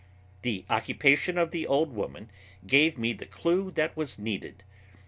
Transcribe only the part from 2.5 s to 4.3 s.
gave me the clue that was